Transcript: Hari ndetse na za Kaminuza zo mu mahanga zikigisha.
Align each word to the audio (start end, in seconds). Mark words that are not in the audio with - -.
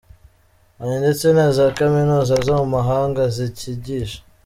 Hari 0.77 0.95
ndetse 1.01 1.25
na 1.35 1.47
za 1.55 1.65
Kaminuza 1.77 2.33
zo 2.45 2.53
mu 2.61 2.67
mahanga 2.75 3.21
zikigisha. 3.35 4.19